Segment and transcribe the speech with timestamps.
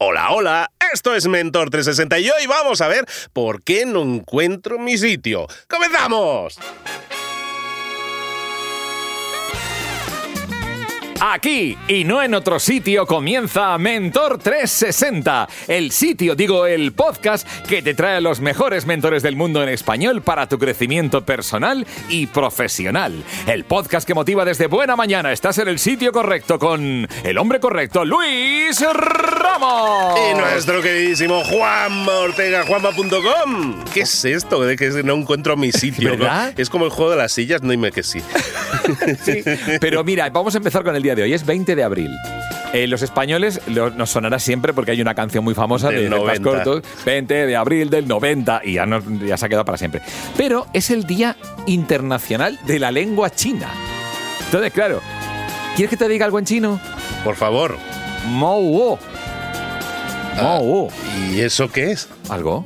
[0.00, 4.78] Hola, hola, esto es Mentor 360 y hoy vamos a ver por qué no encuentro
[4.78, 5.48] mi sitio.
[5.68, 6.56] ¡Comenzamos!
[11.20, 17.82] Aquí y no en otro sitio comienza Mentor 360, el sitio, digo, el podcast que
[17.82, 22.28] te trae a los mejores mentores del mundo en español para tu crecimiento personal y
[22.28, 23.24] profesional.
[23.48, 25.32] El podcast que motiva desde buena mañana.
[25.32, 30.20] Estás en el sitio correcto con el hombre correcto, Luis Ramos.
[30.20, 33.84] Y nuestro queridísimo Juan Ortega, juanma.com.
[33.92, 36.10] ¿Qué es esto de que no encuentro mi sitio?
[36.10, 36.54] ¿Verdad?
[36.56, 38.20] Es como el juego de las sillas, no dime que sí.
[39.24, 39.42] Sí,
[39.80, 41.32] Pero mira, vamos a empezar con el día de hoy.
[41.34, 42.10] Es 20 de abril.
[42.74, 46.10] Eh, los españoles lo- nos sonará siempre porque hay una canción muy famosa Del de
[46.10, 46.50] Letras 90.
[46.50, 50.02] Cortos, 20 de abril del 90 y ya, nos- ya se ha quedado para siempre.
[50.36, 51.34] Pero es el Día
[51.66, 53.68] Internacional de la Lengua China.
[54.44, 55.00] Entonces, claro,
[55.76, 56.78] ¿quieres que te diga algo en chino?
[57.24, 57.76] Por favor.
[58.26, 58.98] Mo
[60.42, 60.88] wo.
[61.32, 62.08] ¿Y eso qué es?
[62.28, 62.64] ¿Algo?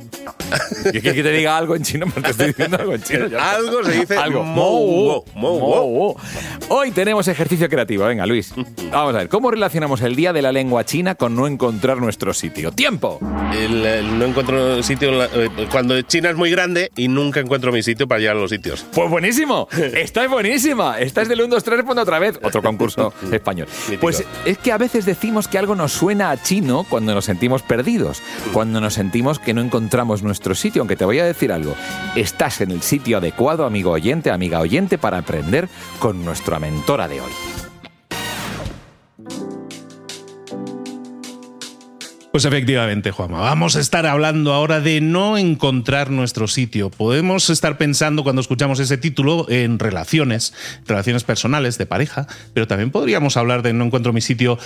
[0.83, 2.05] ¿Quieres que te diga algo en chino?
[2.13, 3.27] Porque estoy diciendo algo en chino.
[3.27, 3.51] ya.
[3.55, 4.43] Algo se dice Algo.
[4.43, 6.15] mo mo Mo.
[6.69, 8.05] Hoy tenemos ejercicio creativo.
[8.05, 8.53] Venga, Luis.
[8.91, 9.29] Vamos a ver.
[9.29, 12.71] ¿Cómo relacionamos el Día de la Lengua China con no encontrar nuestro sitio?
[12.71, 13.19] ¡Tiempo!
[13.53, 17.81] El- el no encuentro sitio eh, cuando China es muy grande y nunca encuentro mi
[17.83, 18.85] sitio para llegar a los sitios.
[18.93, 19.67] Pues buenísimo.
[19.95, 20.99] Esta es buenísima.
[20.99, 22.39] Esta es del 1, 2, 3, responde otra vez.
[22.43, 23.67] Otro concurso español.
[23.85, 24.01] Mítico.
[24.01, 27.62] Pues es que a veces decimos que algo nos suena a chino cuando nos sentimos
[27.63, 30.81] perdidos, cuando nos sentimos que no encontramos nuestro sitio.
[30.81, 31.75] Aunque te voy a decir algo,
[32.15, 35.69] estás en el sitio adecuado, amigo oyente, amiga oyente, para aprender
[35.99, 37.31] con nuestra mentora de hoy.
[42.33, 46.89] Pues efectivamente, Juanma, vamos a estar hablando ahora de no encontrar nuestro sitio.
[46.89, 50.51] Podemos estar pensando cuando escuchamos ese título en relaciones,
[50.87, 52.25] relaciones personales, de pareja,
[52.55, 54.57] pero también podríamos hablar de no encuentro mi sitio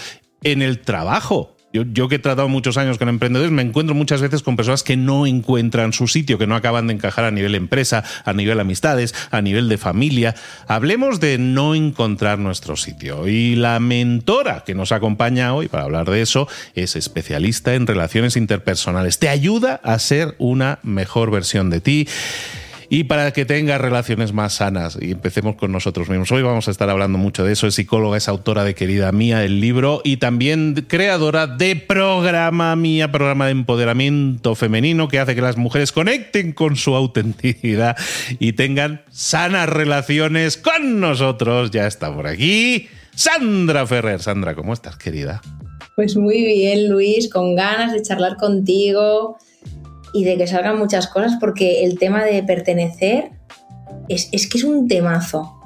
[0.44, 1.57] en el trabajo.
[1.74, 4.84] Yo, yo que he tratado muchos años con emprendedores, me encuentro muchas veces con personas
[4.84, 8.60] que no encuentran su sitio, que no acaban de encajar a nivel empresa, a nivel
[8.60, 10.36] amistades, a nivel de familia.
[10.68, 13.28] Hablemos de no encontrar nuestro sitio.
[13.28, 18.38] Y la mentora que nos acompaña hoy para hablar de eso es especialista en relaciones
[18.38, 19.20] interpersonales.
[19.20, 22.08] Te ayuda a ser una mejor versión de ti
[22.90, 24.98] y para que tengas relaciones más sanas.
[25.02, 26.32] Y empecemos con nosotros mismos.
[26.32, 27.68] Hoy vamos a estar hablando mucho de eso.
[27.68, 33.12] Es psicóloga, es autora de Querida Mía, el libro, y también creadora de Programa Mía,
[33.12, 37.98] programa de empoderamiento femenino que hace que las mujeres conecten con su autenticidad
[38.40, 41.72] y tengan sanas relaciones con nosotros.
[41.72, 42.88] Ya está por aquí.
[43.16, 44.22] Sandra Ferrer.
[44.22, 45.42] Sandra, ¿cómo estás, querida?
[45.96, 49.38] Pues muy bien, Luis, con ganas de charlar contigo
[50.18, 53.30] y de que salgan muchas cosas, porque el tema de pertenecer
[54.10, 55.62] es, es que es un temazo,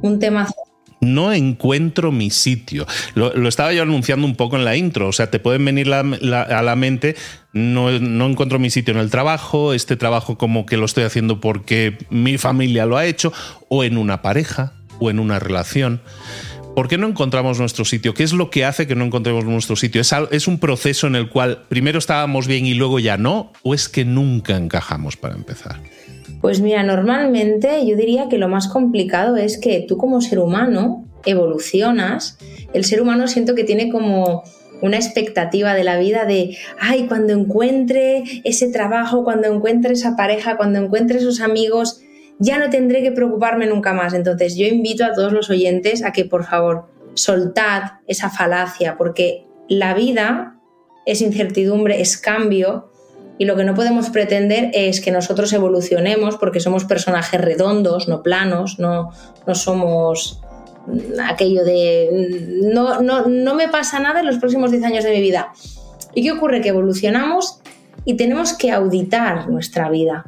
[0.00, 0.54] un temazo.
[1.00, 2.86] no encuentro mi sitio.
[3.14, 5.92] Lo, lo estaba yo anunciando un poco en la intro, o sea, te pueden venir
[5.92, 7.16] a la mente,
[7.52, 11.40] no, no encuentro mi sitio en el trabajo, este trabajo como que lo estoy haciendo
[11.40, 13.32] porque mi familia lo ha hecho,
[13.68, 16.00] o en una pareja, o en una relación.
[16.76, 18.12] ¿Por qué no encontramos nuestro sitio?
[18.12, 20.02] ¿Qué es lo que hace que no encontremos nuestro sitio?
[20.02, 23.50] ¿Es, ¿Es un proceso en el cual primero estábamos bien y luego ya no?
[23.62, 25.76] ¿O es que nunca encajamos para empezar?
[26.42, 31.06] Pues mira, normalmente yo diría que lo más complicado es que tú como ser humano
[31.24, 32.36] evolucionas.
[32.74, 34.44] El ser humano siento que tiene como
[34.82, 40.58] una expectativa de la vida de, ay, cuando encuentre ese trabajo, cuando encuentre esa pareja,
[40.58, 42.02] cuando encuentre esos amigos,
[42.38, 44.14] ya no tendré que preocuparme nunca más.
[44.14, 49.46] Entonces yo invito a todos los oyentes a que por favor soltad esa falacia, porque
[49.68, 50.58] la vida
[51.06, 52.90] es incertidumbre, es cambio,
[53.38, 58.22] y lo que no podemos pretender es que nosotros evolucionemos porque somos personajes redondos, no
[58.22, 59.10] planos, no,
[59.46, 60.40] no somos
[61.28, 65.20] aquello de no, no, no me pasa nada en los próximos 10 años de mi
[65.20, 65.52] vida.
[66.14, 66.62] ¿Y qué ocurre?
[66.62, 67.60] Que evolucionamos
[68.04, 70.24] y tenemos que auditar nuestra vida.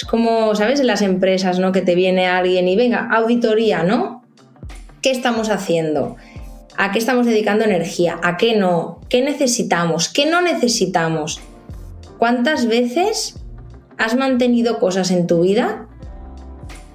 [0.00, 0.80] Es como, ¿sabes?
[0.80, 1.72] En las empresas, ¿no?
[1.72, 4.24] Que te viene alguien y venga, auditoría, ¿no?
[5.02, 6.16] ¿Qué estamos haciendo?
[6.78, 8.18] ¿A qué estamos dedicando energía?
[8.22, 9.00] ¿A qué no?
[9.10, 10.08] ¿Qué necesitamos?
[10.08, 11.42] ¿Qué no necesitamos?
[12.16, 13.34] ¿Cuántas veces
[13.98, 15.86] has mantenido cosas en tu vida?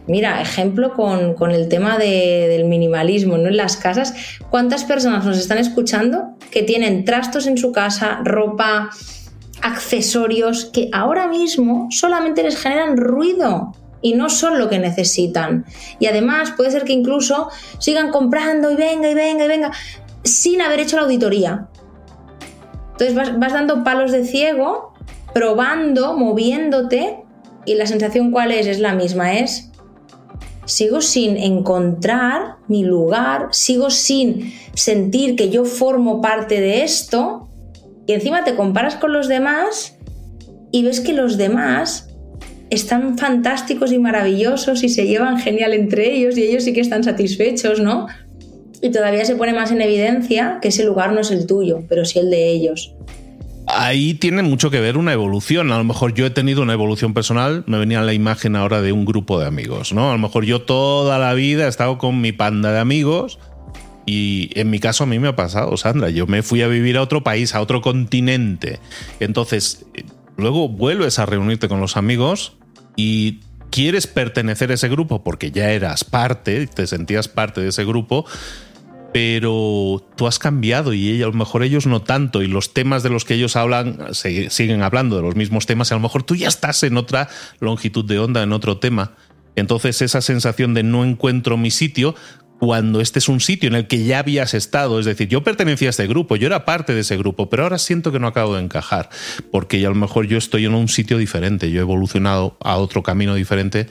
[0.07, 3.49] Mira, ejemplo con, con el tema de- del minimalismo ¿no?
[3.49, 4.15] en las casas.
[4.49, 8.89] ¿Cuántas personas nos están escuchando que tienen trastos en su casa, ropa,
[9.61, 15.65] accesorios que ahora mismo solamente les generan ruido y no son lo que necesitan?
[15.99, 17.49] Y además puede ser que incluso
[17.79, 19.71] sigan comprando y venga y venga y venga
[20.23, 21.67] sin haber hecho la auditoría.
[22.91, 24.93] Entonces vas, vas dando palos de ciego,
[25.33, 27.19] probando, moviéndote,
[27.65, 29.71] y la sensación cuál es, es la misma, es
[30.65, 37.44] sigo sin encontrar mi lugar, sigo sin sentir que yo formo parte de esto,
[38.07, 39.97] Y encima te comparas con los demás
[40.71, 42.09] y ves que los demás
[42.69, 47.03] están fantásticos y maravillosos y se llevan genial entre ellos y ellos sí que están
[47.03, 48.07] satisfechos, ¿no?
[48.81, 52.05] Y todavía se pone más en evidencia que ese lugar no es el tuyo, pero
[52.05, 52.93] sí el de ellos.
[53.67, 55.71] Ahí tiene mucho que ver una evolución.
[55.71, 58.91] A lo mejor yo he tenido una evolución personal, me venía la imagen ahora de
[58.91, 60.09] un grupo de amigos, ¿no?
[60.09, 63.39] A lo mejor yo toda la vida he estado con mi panda de amigos
[64.05, 66.97] y en mi caso a mí me ha pasado, Sandra, yo me fui a vivir
[66.97, 68.79] a otro país, a otro continente.
[69.19, 69.85] Entonces,
[70.37, 72.57] luego vuelves a reunirte con los amigos
[72.95, 73.39] y
[73.71, 78.25] quieres pertenecer a ese grupo porque ya eras parte, te sentías parte de ese grupo,
[79.11, 83.09] pero tú has cambiado y a lo mejor ellos no tanto y los temas de
[83.09, 86.35] los que ellos hablan siguen hablando de los mismos temas y a lo mejor tú
[86.35, 87.29] ya estás en otra
[87.59, 89.13] longitud de onda, en otro tema.
[89.55, 92.13] Entonces esa sensación de no encuentro mi sitio
[92.65, 95.89] cuando este es un sitio en el que ya habías estado, es decir, yo pertenecía
[95.89, 98.55] a este grupo, yo era parte de ese grupo, pero ahora siento que no acabo
[98.55, 99.09] de encajar,
[99.51, 103.03] porque a lo mejor yo estoy en un sitio diferente, yo he evolucionado a otro
[103.03, 103.85] camino diferente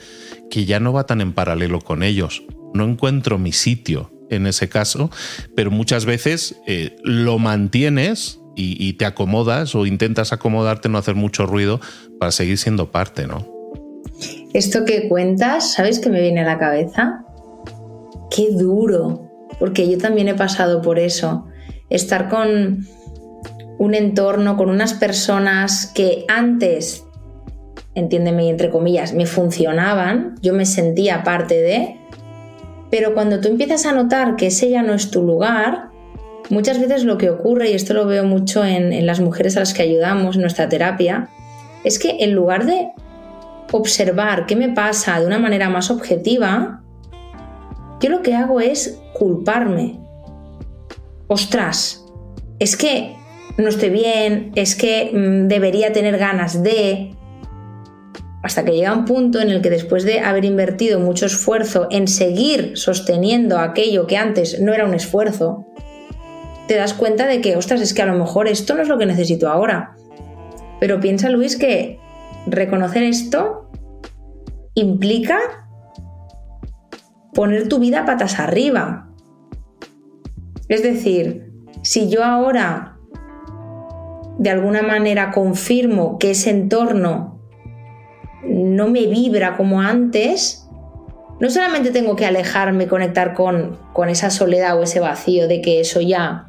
[0.51, 2.43] que ya no va tan en paralelo con ellos.
[2.73, 5.09] No encuentro mi sitio, en ese caso,
[5.55, 11.45] pero muchas veces eh, lo mantienes y, te acomodas o intentas acomodarte, no hacer mucho
[11.45, 11.79] ruido
[12.19, 13.47] para seguir siendo parte, ¿no?
[14.53, 17.24] Esto que cuentas, ¿sabes qué me viene a la cabeza?
[18.35, 21.45] Qué duro, porque yo también he pasado por eso.
[21.89, 22.85] Estar con
[23.77, 27.05] un entorno, con unas personas que antes,
[27.93, 31.97] entiéndeme entre comillas, me funcionaban, yo me sentía parte de,
[32.91, 35.89] pero cuando tú empiezas a notar que ese ya no es tu lugar,
[36.49, 39.73] muchas veces lo que ocurre, y esto lo veo mucho en, las mujeres a las
[39.73, 41.29] que ayudamos en nuestra terapia,
[41.83, 42.89] es que en lugar de
[43.71, 46.81] observar qué me pasa de una manera más objetiva,
[48.05, 49.99] yo lo que hago es culparme.
[51.25, 52.05] Ostras,
[52.59, 53.15] es que
[53.57, 57.15] no estoy bien, es que mm, debería tener ganas de,
[58.43, 62.07] hasta que llega un punto en el que después de haber invertido mucho esfuerzo en
[62.07, 65.65] seguir sosteniendo aquello que antes no era un esfuerzo,
[66.67, 68.99] te das cuenta de que, ostras, es que a lo mejor esto no es lo
[68.99, 69.95] que necesito ahora.
[70.79, 71.99] Pero piensa, Luis, que
[72.45, 73.67] reconocer esto
[74.75, 75.64] implica
[77.35, 79.09] poner tu vida patas arriba.
[80.67, 81.51] Es decir,
[81.83, 82.97] si yo ahora
[84.39, 87.39] de alguna manera confirmo que ese entorno
[88.43, 90.67] no me vibra como antes,
[91.39, 95.81] no solamente tengo que alejarme, conectar con, con esa soledad o ese vacío de que
[95.81, 96.47] eso ya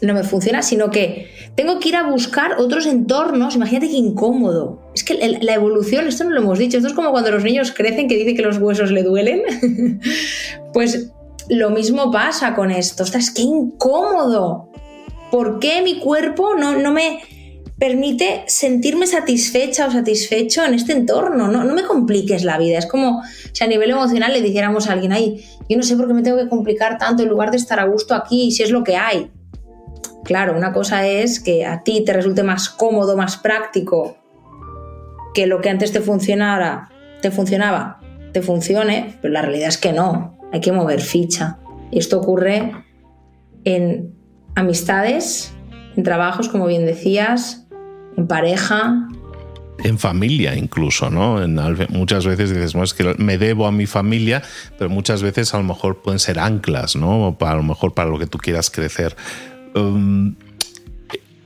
[0.00, 3.56] no me funciona, sino que tengo que ir a buscar otros entornos.
[3.56, 4.82] Imagínate qué incómodo.
[4.94, 7.72] Es que la evolución, esto no lo hemos dicho, esto es como cuando los niños
[7.72, 9.42] crecen que dicen que los huesos le duelen.
[10.72, 11.12] pues
[11.48, 13.04] lo mismo pasa con esto.
[13.04, 14.70] Ostras, qué incómodo.
[15.30, 17.20] ¿Por qué mi cuerpo no, no me
[17.78, 21.48] permite sentirme satisfecha o satisfecho en este entorno.
[21.48, 22.78] No, no me compliques la vida.
[22.78, 23.22] Es como
[23.52, 26.22] si a nivel emocional le dijéramos a alguien, ay, yo no sé por qué me
[26.22, 28.96] tengo que complicar tanto en lugar de estar a gusto aquí, si es lo que
[28.96, 29.30] hay.
[30.26, 34.16] Claro, una cosa es que a ti te resulte más cómodo, más práctico
[35.34, 36.90] que lo que antes te funcionara,
[37.22, 38.00] te funcionaba,
[38.32, 40.36] te funcione, pero la realidad es que no.
[40.52, 41.58] Hay que mover ficha.
[41.92, 42.72] Y esto ocurre
[43.62, 44.16] en
[44.56, 45.52] amistades,
[45.96, 47.68] en trabajos, como bien decías,
[48.16, 49.06] en pareja.
[49.84, 51.38] En familia incluso, ¿no?
[51.90, 54.42] Muchas veces dices, es que me debo a mi familia,
[54.76, 57.36] pero muchas veces a lo mejor pueden ser anclas, ¿no?
[57.38, 59.14] a lo mejor para lo que tú quieras crecer.
[59.76, 60.36] Um,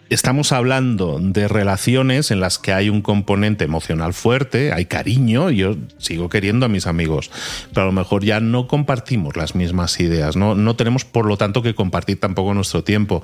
[0.09, 5.77] estamos hablando de relaciones en las que hay un componente emocional fuerte, hay cariño, yo
[5.99, 7.33] sigo queriendo a mis amigos,
[7.71, 11.37] pero a lo mejor ya no compartimos las mismas ideas, no, no tenemos por lo
[11.37, 13.23] tanto que compartir tampoco nuestro tiempo.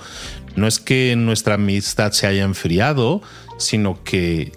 [0.56, 3.22] No es que nuestra amistad se haya enfriado,
[3.58, 4.52] sino que,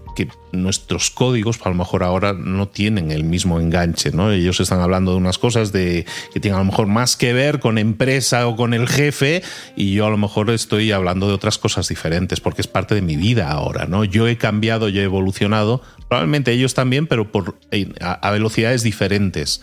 [0.52, 4.32] nuestros códigos a lo mejor ahora no tienen el mismo enganche, ¿no?
[4.32, 7.60] Ellos están hablando de unas cosas de, que tienen a lo mejor más que ver
[7.60, 9.44] con empresa o con el jefe
[9.78, 13.02] y yo a lo mejor estoy hablando de otras cosas diferentes porque es parte de
[13.02, 14.04] mi vida ahora, ¿no?
[14.04, 17.56] Yo he cambiado, yo he evolucionado, probablemente ellos también, pero por,
[18.02, 19.62] a velocidades diferentes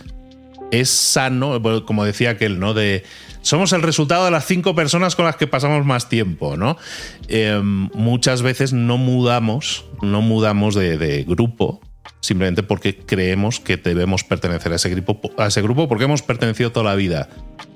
[0.71, 2.73] es sano, como decía aquel, ¿no?
[2.73, 3.03] De
[3.41, 6.77] somos el resultado de las cinco personas con las que pasamos más tiempo, ¿no?
[7.29, 11.79] Em, muchas veces no mudamos, no mudamos de, grupo,
[12.19, 16.71] simplemente porque creemos que debemos pertenecer a ese grupo, a ese grupo porque hemos pertenecido
[16.71, 17.29] toda la vida.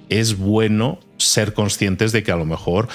[0.09, 2.89] Es bueno ser conscientes de que a lo mejor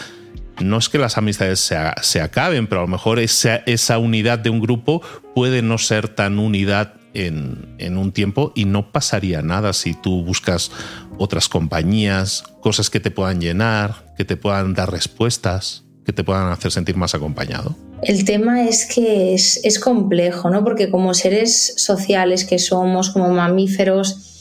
[0.61, 4.51] no es que las amistades se, acaben, pero a lo mejor esa, esa unidad de
[4.51, 5.03] un grupo
[5.35, 10.71] puede no ser tan unidad en, un tiempo y no pasaría nada si tú buscas
[11.19, 16.53] otras compañías, cosas que te puedan llenar, que te puedan dar respuestas, que te puedan
[16.53, 17.75] hacer sentir más acompañado?
[18.03, 20.63] El tema es que es, es complejo, ¿no?
[20.63, 24.37] Porque como seres sociales que somos, como mamíferos,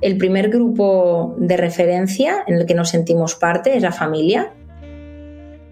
[0.00, 4.52] el primer grupo de referencia en el que nos sentimos parte es la familia.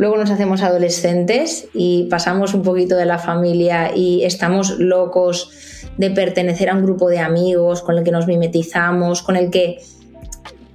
[0.03, 5.53] Luego nos hacemos adolescentes y pasamos un poquito de la familia y estamos locos
[5.97, 9.79] de pertenecer a un grupo de amigos con el que nos mimetizamos, con el que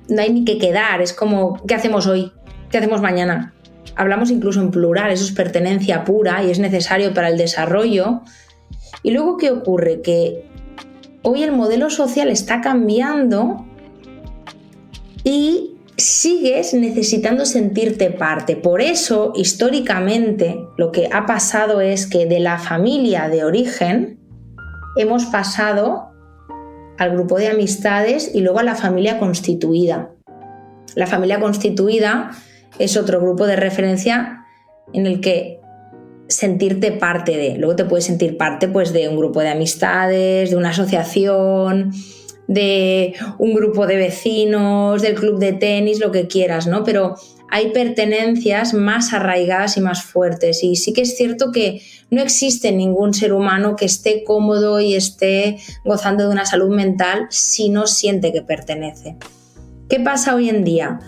[0.08, 2.32] no hay ni que quedar, es como, ¿qué hacemos hoy?
[2.72, 3.54] ¿Qué hacemos mañana?
[3.98, 8.22] Hablamos incluso en plural, eso es pertenencia pura y es necesario para el desarrollo.
[9.04, 10.00] Y luego, ¿qué ocurre?
[10.00, 10.46] Que
[11.24, 13.66] hoy el modelo social está cambiando
[15.26, 18.56] y sigues necesitando sentirte parte.
[18.56, 24.20] Por eso, históricamente, lo que ha pasado es que de la familia de origen
[24.96, 26.12] hemos pasado
[26.98, 30.12] al grupo de amistades y luego a la familia constituida.
[30.96, 32.32] La familia constituida
[32.80, 34.46] es otro grupo de referencia
[34.94, 35.60] en el que
[36.28, 37.58] sentirte parte de.
[37.58, 41.92] Luego te puedes sentir parte pues, de un grupo de amistades, de una asociación,
[42.48, 46.84] de un grupo de vecinos, del club de tenis, lo que quieras, ¿no?
[46.84, 47.16] Pero
[47.50, 50.64] hay pertenencias más arraigadas y más fuertes.
[50.64, 54.96] Y sí que es cierto que no existe ningún ser humano que esté cómodo y
[54.96, 59.18] esté gozando de una salud mental si no siente que pertenece.
[59.90, 61.00] ¿Qué pasa hoy en día?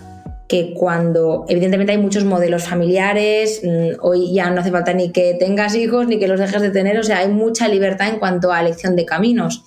[0.50, 5.36] que cuando, evidentemente hay muchos modelos familiares, mm, hoy ya no hace falta ni que
[5.38, 8.50] tengas hijos ni que los dejes de tener, o sea, hay mucha libertad en cuanto
[8.50, 9.62] a elección de caminos,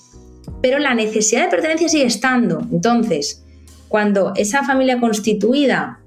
[0.64, 2.62] pero la necesidad de pertenencia sigue estando.
[2.72, 3.44] Entonces,
[3.90, 6.00] cuando esa familia constituida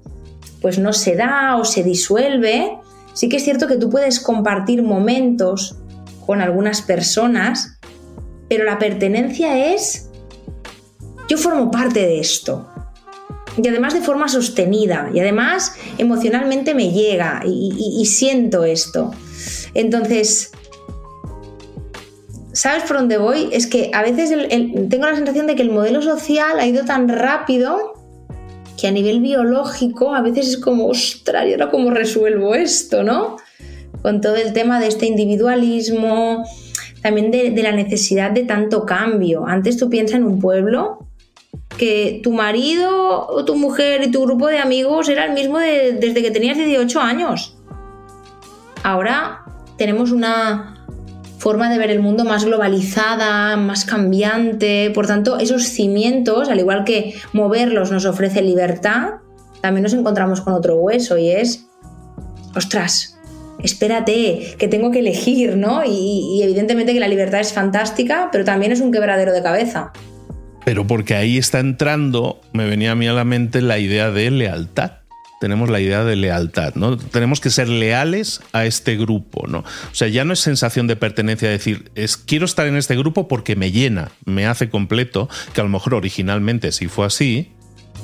[0.63, 2.75] pues no se da o se disuelve,
[3.13, 5.77] sí que es cierto que tú puedes compartir momentos
[6.25, 7.77] con algunas personas,
[8.49, 10.09] pero la pertenencia es,
[11.29, 12.67] yo formo parte de esto.
[13.61, 19.11] Y además de forma sostenida, y además emocionalmente me llega y, siento esto.
[19.75, 20.51] Entonces,
[22.57, 23.49] ¿sabes por dónde voy?
[23.51, 24.31] Es que a veces
[24.89, 27.93] tengo la sensación de que el modelo social ha ido tan rápido
[28.79, 33.37] que a nivel biológico a veces es como, ostras, ¿y ahora cómo resuelvo esto, no?
[34.01, 36.45] Con todo el tema de este individualismo,
[37.03, 39.45] también de, la necesidad de tanto cambio.
[39.45, 41.05] Antes tú piensas en un pueblo
[41.77, 46.23] que tu marido o tu mujer y tu grupo de amigos era el mismo desde
[46.23, 47.55] que tenías 18 años.
[48.81, 49.43] Ahora
[49.77, 50.76] tenemos una
[51.37, 54.91] forma de ver el mundo más globalizada, más cambiante.
[54.93, 59.15] Por tanto, esos cimientos, al igual que moverlos nos ofrece libertad,
[59.61, 61.67] también nos encontramos con otro hueso y es,
[62.55, 63.17] ostras,
[63.63, 65.83] espérate, que tengo que elegir, ¿no?
[65.85, 69.91] Y, evidentemente que la libertad es fantástica, pero también es un quebradero de cabeza.
[70.65, 74.31] Pero porque ahí está entrando, me venía a mí a la mente la idea de
[74.31, 75.06] lealtad
[75.39, 76.97] tenemos la idea de lealtad, ¿no?
[76.97, 79.59] Tenemos que ser leales a este grupo, ¿no?
[79.59, 83.27] O sea, ya no es sensación de pertenencia, decir, es quiero estar en este grupo
[83.27, 87.51] porque me llena, me hace completo, que a lo mejor originalmente sí fue así.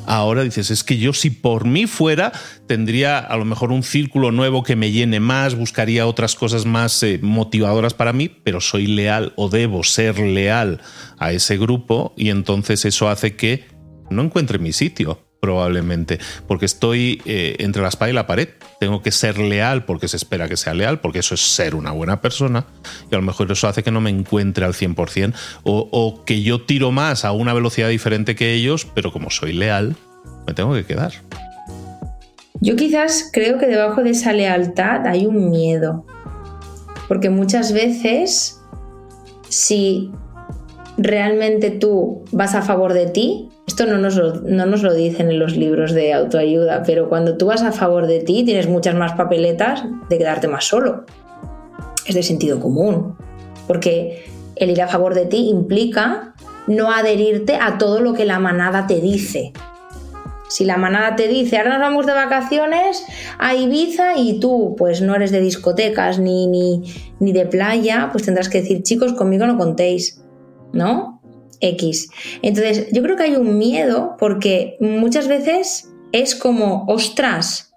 [0.05, 2.33] Ahora dices, es que yo si por mí fuera,
[2.67, 7.01] tendría a lo mejor un círculo nuevo que me llene más, buscaría otras cosas más
[7.03, 10.81] eh, motivadoras para mí, pero soy leal o debo ser leal
[11.19, 13.63] a ese grupo y entonces eso hace que
[14.09, 18.47] no encuentre mi sitio probablemente, porque estoy eh, entre la espada y la pared.
[18.79, 21.91] Tengo que ser leal porque se espera que sea leal, porque eso es ser una
[21.91, 22.65] buena persona,
[23.11, 25.33] y a lo mejor eso hace que no me encuentre al 100%,
[25.63, 29.51] o, o que yo tiro más a una velocidad diferente que ellos, pero como soy
[29.51, 29.97] leal,
[30.47, 31.11] me tengo que quedar.
[32.61, 36.05] Yo quizás creo que debajo de esa lealtad hay un miedo,
[37.09, 38.61] porque muchas veces
[39.49, 40.09] si
[40.97, 45.29] realmente tú vas a favor de ti, esto no nos, lo, no nos lo dicen
[45.29, 48.95] en los libros de autoayuda, pero cuando tú vas a favor de ti tienes muchas
[48.95, 51.05] más papeletas de quedarte más solo.
[52.05, 53.15] Es de sentido común,
[53.65, 54.25] porque
[54.57, 56.33] el ir a favor de ti implica
[56.67, 59.53] no adherirte a todo lo que la manada te dice.
[60.49, 63.03] Si la manada te dice, ahora nos vamos de vacaciones
[63.39, 66.83] a Ibiza y tú pues no eres de discotecas ni, ni,
[67.19, 70.21] ni de playa, pues tendrás que decir, chicos, conmigo no contéis,
[70.73, 71.12] ¿no?
[72.41, 77.73] Entonces, yo creo que hay un miedo porque muchas veces es como, ostras,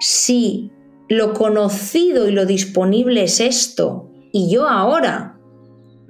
[0.00, 0.70] si
[1.08, 5.36] lo conocido y lo disponible es esto y yo ahora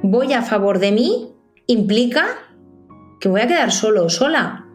[0.03, 1.33] voy a favor de mí,
[1.67, 2.27] implica
[3.19, 4.67] que voy a quedar solo o sola.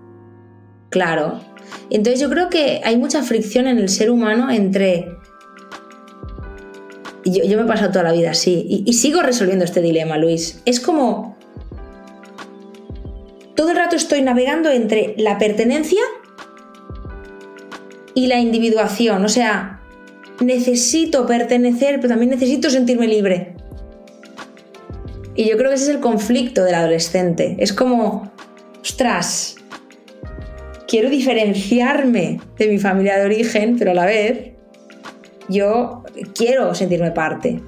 [0.89, 1.39] Claro.
[1.89, 5.08] Entonces yo creo que hay mucha fricción en el ser humano entre...
[7.24, 10.62] Yo, me he pasado toda la vida así y sigo resolviendo este dilema, Luis.
[10.65, 11.35] Es como
[13.56, 16.02] todo el rato estoy navegando entre la pertenencia
[18.14, 19.24] y la individuación.
[19.26, 19.82] O sea,
[20.42, 23.56] necesito pertenecer, pero también necesito sentirme libre.
[25.36, 27.56] Y yo creo que ese es el conflicto del adolescente.
[27.60, 28.32] Es como,
[28.82, 29.56] ostras,
[30.88, 34.52] quiero diferenciarme de mi familia de origen, pero a la vez
[35.50, 37.62] yo quiero sentirme parte.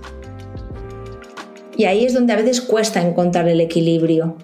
[1.75, 4.37] Y ahí es donde a veces cuesta encontrar el equilibrio.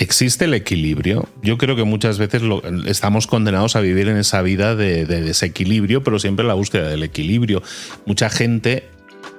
[0.00, 1.28] ¿Existe el equilibrio?
[1.42, 2.40] Yo creo que muchas veces
[2.86, 7.02] estamos condenados a vivir en esa vida de, de desequilibrio, pero siempre la búsqueda del
[7.02, 7.62] equilibrio.
[8.06, 8.88] Mucha gente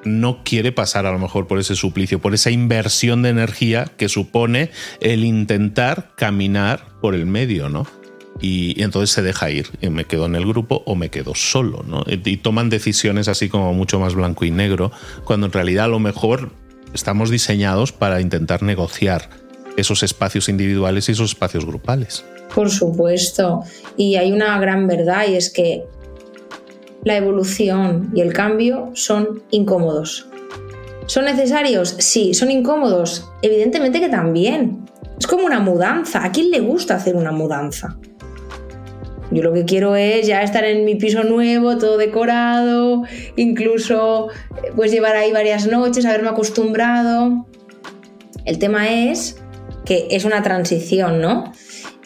[0.05, 4.07] no quiere pasar a lo mejor por ese suplicio, por esa inversión de energía que
[4.07, 7.87] supone el intentar caminar por el medio, ¿no?
[8.39, 9.67] Y, entonces se deja ir.
[9.81, 12.03] Y me quedo en el grupo o me quedo solo, ¿no?
[12.07, 14.91] Y toman decisiones así como mucho más blanco y negro,
[15.23, 16.51] cuando en realidad a lo mejor
[16.93, 19.41] estamos diseñados para intentar negociar
[19.77, 22.25] esos espacios individuales y esos espacios grupales.
[22.53, 23.63] Por supuesto.
[23.97, 25.85] Y hay una gran verdad y es que
[27.03, 30.27] la evolución y el cambio son incómodos.
[31.07, 31.95] ¿Son necesarios?
[31.99, 32.33] Sí.
[32.33, 33.29] ¿Son incómodos?
[33.41, 34.85] Evidentemente que también.
[35.17, 36.23] Es como una mudanza.
[36.23, 37.97] ¿A quién le gusta hacer una mudanza?
[39.31, 43.03] Yo lo que quiero es ya estar en mi piso nuevo, todo decorado,
[43.37, 44.27] incluso
[44.75, 47.45] pues llevar ahí varias noches, haberme acostumbrado.
[48.43, 49.40] El tema es
[49.85, 51.51] que es una transición, ¿no?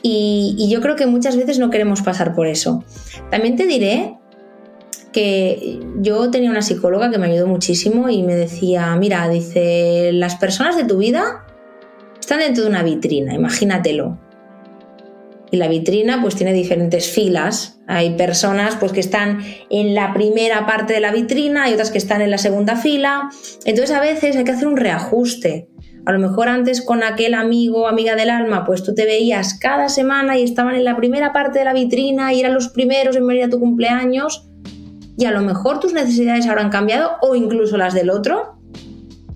[0.02, 2.84] Y, yo creo que muchas veces no queremos pasar por eso.
[3.32, 4.18] También te diré
[5.12, 10.36] que yo tenía una psicóloga que me ayudó muchísimo y me decía, mira, dice, las
[10.36, 11.46] personas de tu vida
[12.20, 14.20] están dentro de una vitrina, imagínatelo
[15.52, 17.80] y la vitrina pues tiene diferentes filas.
[17.88, 21.98] Hay personas pues que están en la primera parte de la vitrina, hay otras que
[21.98, 23.30] están en la segunda fila.
[23.64, 25.70] Entonces a veces hay que hacer un reajuste.
[26.06, 29.90] A lo mejor antes con aquel amigo amiga del alma, pues tú te veías cada
[29.90, 33.26] semana y estaban en la primera parte de la vitrina y eran los primeros en
[33.26, 34.48] venir a tu cumpleaños.
[35.18, 38.60] Y a lo mejor tus necesidades habrán cambiado o incluso las del otro.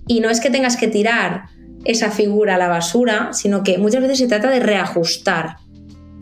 [0.06, 1.46] Y no es que tengas que tirar
[1.84, 5.56] esa figura a la basura, sino que muchas veces se trata de reajustar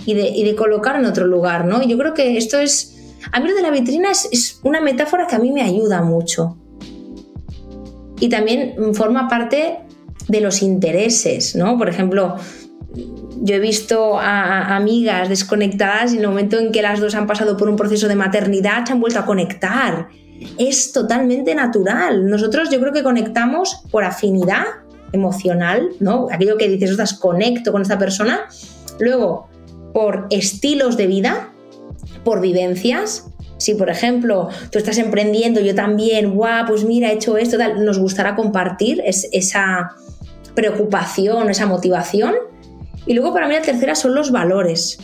[0.07, 1.83] y de, colocar en otro lugar, ¿no?
[1.83, 5.37] Yo creo que esto es, a mí lo de la vitrina es, una metáfora que
[5.37, 6.57] a mí me ayuda mucho.
[8.19, 9.81] Y también forma parte
[10.29, 11.77] de los intereses, ¿no?
[11.79, 12.37] Por ejemplo,
[13.41, 17.27] yo he visto a, amigas desconectadas y en el momento en que las dos han
[17.27, 20.09] pasado por un proceso de maternidad se han vuelto a conectar.
[20.59, 22.29] Es totalmente natural.
[22.29, 24.65] Nosotros yo creo que conectamos por afinidad
[25.13, 26.29] emocional, ¿no?
[26.31, 28.43] Aquello que dices, ostras, conecto con esta persona.
[28.99, 29.49] Luego,
[29.93, 31.53] por estilos de vida,
[32.25, 33.27] por vivencias.
[33.57, 37.85] Si, por ejemplo, tú estás emprendiendo, yo también, guau, pues mira, he hecho esto, tal,
[37.85, 39.91] nos gustará compartir esa
[40.59, 42.35] preocupación, esa motivación.
[43.07, 44.99] Y luego para mí la tercera son los valores.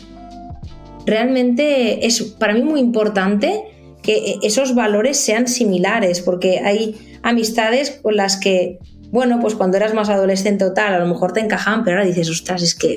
[1.07, 3.62] Realmente es para mí muy importante
[4.03, 8.81] que esos valores sean similares, porque hay amistades con las que,
[9.12, 12.09] bueno, pues cuando eras más adolescente o tal, a lo mejor te encajaban, pero ahora
[12.09, 12.97] dices, ostras, es que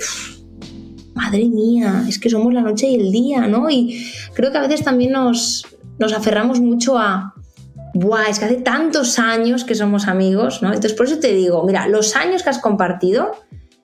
[1.13, 3.70] madre mía, es que somos la noche y el día, ¿no?
[3.70, 5.63] Y creo que a veces también nos,
[6.00, 7.36] nos aferramos mucho a,
[7.99, 10.67] Buah, es que hace tantos años que somos amigos, ¿no?
[10.67, 13.31] Entonces, por eso te digo, mira, los años que has compartido,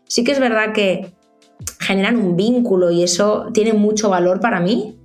[0.08, 1.15] sí que es verdad que
[1.80, 4.99] generan un vínculo y eso tiene mucho valor para mí,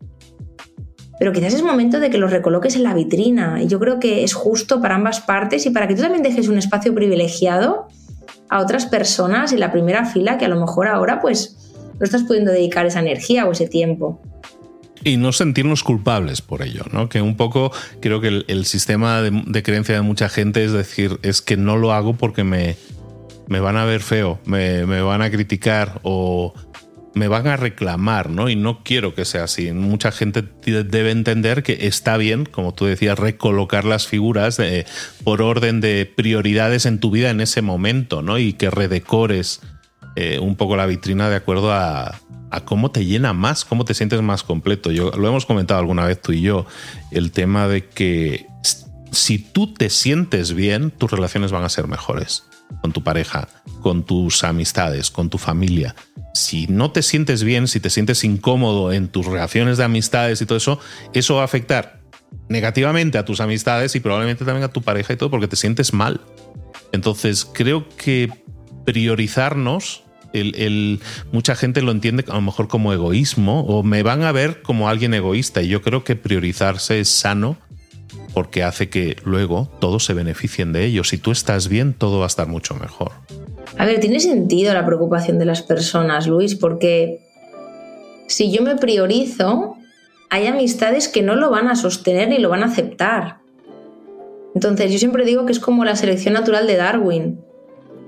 [1.19, 3.63] pero quizás es momento de que los recoloques en la vitrina.
[3.63, 6.49] Y yo creo que es justo para ambas partes y para que tú también dejes
[6.49, 7.89] un espacio privilegiado
[8.51, 11.57] a otras personas en la primera fila que a lo mejor ahora, pues,
[11.99, 14.21] no estás pudiendo dedicar esa energía o ese tiempo.
[15.05, 17.09] Y no sentirnos culpables por ello, ¿no?
[17.09, 21.43] Que un poco creo que el, sistema de, creencia de mucha gente es decir, es
[21.43, 22.77] que no lo hago porque me,
[23.47, 26.55] me van a ver feo, me, me, van a criticar o
[27.15, 28.49] me van a reclamar, ¿no?
[28.49, 29.73] Y no quiero que sea así.
[29.73, 34.61] Mucha gente debe entender que está bien, como tú decías, recolocar las figuras
[35.25, 38.39] por orden de prioridades en tu vida en ese momento, ¿no?
[38.39, 39.61] Y que redecores
[40.17, 42.19] eh, un poco la vitrina de acuerdo a,
[42.65, 44.91] cómo te llena más, cómo te sientes más completo.
[44.91, 46.67] Yo, lo hemos comentado alguna vez tú y yo,
[47.11, 48.47] el tema de que
[49.13, 52.45] si tú te sientes bien, tus relaciones van a ser mejores
[52.83, 53.49] con tu pareja,
[53.81, 55.95] con tus amistades, con tu familia.
[56.35, 60.47] Si no te sientes bien, si te sientes incómodo en tus relaciones de amistades y
[60.47, 60.79] todo eso,
[61.15, 62.01] eso va a afectar
[62.49, 65.93] negativamente a tus amistades y probablemente también a tu pareja y todo porque te sientes
[65.93, 66.21] mal.
[66.93, 68.31] Entonces creo que
[68.85, 71.01] priorizarnos el,
[71.33, 74.89] mucha gente lo entiende a lo mejor como egoísmo o me van a ver como
[74.89, 77.57] alguien egoísta y yo creo que priorizarse es sano
[78.35, 81.05] porque hace que luego todos se beneficien de ello.
[81.05, 83.13] Si tú estás bien, todo va a estar mucho mejor.
[83.77, 87.21] A ver, tiene sentido la preocupación de las personas, Luis, porque
[88.27, 89.77] si yo me priorizo,
[90.31, 93.39] hay amistades que no lo van a sostener ni lo van a aceptar.
[94.55, 97.41] Entonces, yo siempre digo que es como la selección natural de Darwin.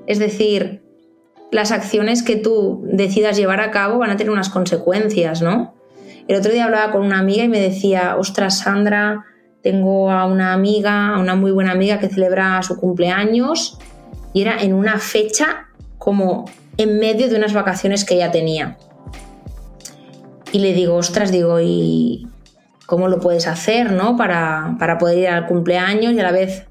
[0.06, 0.82] Es decir,
[1.52, 5.74] las acciones que tú decidas llevar a cabo van a tener unas consecuencias, ¿no?
[6.28, 9.24] El otro día hablaba con una amiga y me decía, ostras, Sandra,
[9.62, 13.78] tengo a una amiga, a una muy buena amiga que celebra su cumpleaños
[14.32, 16.44] y era en una fecha como
[16.76, 18.78] en medio de unas vacaciones que ella tenía.
[20.52, 22.28] Y le digo, ostras, digo, ¿y
[22.86, 24.16] cómo lo puedes hacer, no?
[24.16, 26.66] Para, para poder ir al cumpleaños y a la vez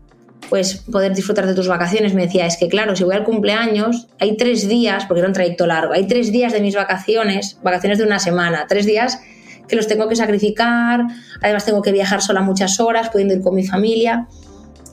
[0.50, 2.14] pues poder disfrutar de tus vacaciones.
[2.14, 5.34] Me decía, es que claro, si voy al cumpleaños, hay tres días, porque era un
[5.34, 9.20] trayecto largo, hay tres días de mis vacaciones, vacaciones de una semana, tres días
[9.68, 11.02] que los tengo que sacrificar,
[11.42, 14.28] además tengo que viajar sola muchas horas, pudiendo ir con mi familia.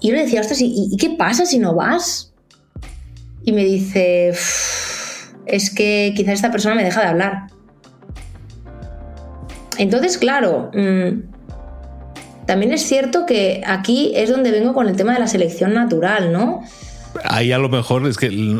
[0.01, 2.35] Y yo le decía, ostras, ¿y, ¿y qué pasa si no vas?
[3.43, 4.35] Y me dice,
[5.47, 7.47] es que quizás esta persona me deja de hablar.
[9.79, 11.36] Entonces, claro, mm,
[12.47, 16.33] también es cierto que aquí es donde vengo con el tema de la selección natural,
[16.33, 16.63] ¿no?
[17.25, 18.59] Ahí a lo mejor es que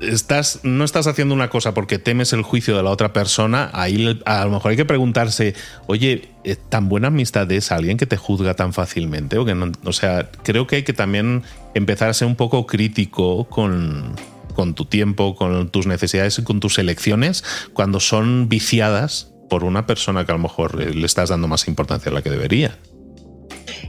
[0.00, 3.70] estás, no estás haciendo una cosa porque temes el juicio de la otra persona.
[3.72, 5.54] Ahí a lo mejor hay que preguntarse,
[5.86, 9.38] oye, eh, ¿tan buena amistad es alguien que te juzga tan fácilmente?
[9.38, 9.52] O, que
[9.84, 11.42] o sea, creo que hay que también
[11.74, 14.14] empezar a ser un poco crítico con,
[14.54, 19.86] con tu tiempo, con tus necesidades y con tus elecciones cuando son viciadas por una
[19.86, 22.78] persona que a lo mejor eh, le estás dando más importancia a la que debería.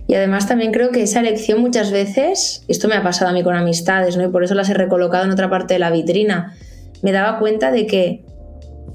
[0.07, 3.43] Y además también creo que esa elección muchas veces, esto me ha pasado a mí
[3.43, 4.23] con amistades, ¿no?
[4.23, 6.55] Y por eso las he recolocado en otra parte de la vitrina,
[7.01, 8.25] me daba cuenta de que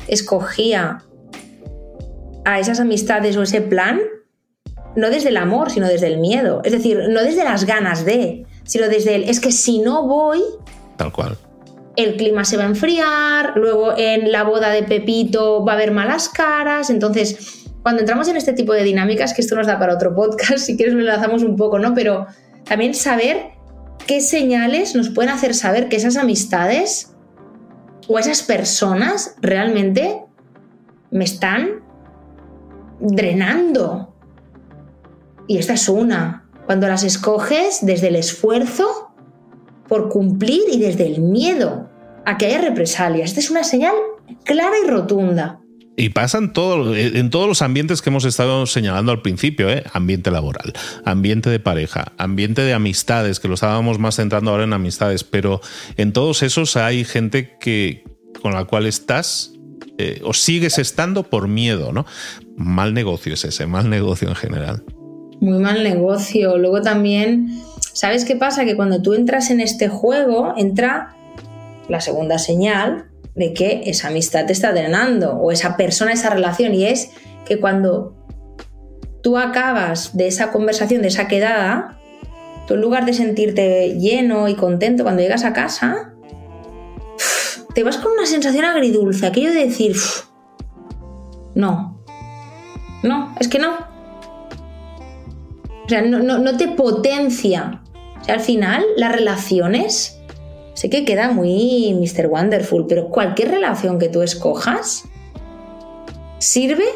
[0.07, 1.03] escogía
[2.45, 4.01] a esas amistades o ese plan
[4.97, 6.63] no desde el amor, sino desde el miedo.
[6.65, 10.41] Es decir, no desde las ganas de, sino desde el, es que si no voy...
[10.97, 11.37] Tal cual.
[11.97, 15.91] El clima se va a enfriar, luego en la boda de Pepito va a haber
[15.91, 19.95] malas caras, entonces cuando entramos en este tipo de dinámicas, que esto nos da para
[19.95, 21.95] otro podcast, si quieres lo enlazamos un poco, ¿no?
[21.95, 22.27] Pero
[22.65, 23.53] también saber
[24.07, 27.15] qué señales nos pueden hacer saber que esas amistades
[28.09, 30.23] o esas personas realmente
[31.11, 31.83] me están
[33.01, 34.15] drenando.
[35.47, 36.49] Y esta es una.
[36.67, 39.13] Cuando las escoges desde el esfuerzo
[39.89, 41.89] por cumplir y desde el miedo
[42.25, 43.31] a que haya represalias.
[43.31, 43.95] Esta es una señal
[44.45, 45.60] clara y rotunda.
[46.01, 49.85] Y pasan todo, en todos los ambientes que hemos estado señalando al principio, ¿eh?
[49.93, 50.73] ambiente laboral,
[51.05, 55.61] ambiente de pareja, ambiente de amistades, que lo estábamos más centrando ahora en amistades, pero
[55.99, 58.05] en todos esos hay gente que
[58.41, 59.53] con la cual estás
[59.99, 62.07] eh, o sigues estando por miedo, ¿no?
[62.57, 64.83] Mal negocio es ese, mal negocio en general.
[65.43, 66.57] Muy mal negocio.
[66.57, 67.61] Luego también,
[67.93, 68.65] ¿sabes qué pasa?
[68.65, 71.15] Que cuando tú entras en este juego, entra
[71.91, 76.75] la segunda señal, de que esa amistad te está drenando o esa persona, esa relación.
[76.75, 77.11] Y es
[77.45, 78.17] que cuando
[79.23, 81.99] tú acabas de esa conversación, de esa quedada,
[82.67, 86.15] tú en lugar de sentirte lleno y contento cuando llegas a casa,
[87.75, 89.97] te vas con una sensación agridulce, aquello de decir,
[91.55, 92.01] no,
[93.03, 93.73] no, es que no.
[95.85, 97.83] O sea, no, no te potencia.
[98.21, 100.20] O sea, al final las relaciones
[100.81, 102.29] Sé que queda muy Mr.
[102.29, 105.05] Wonderful, pero cualquier relación que tú escojas
[106.39, 106.87] sirve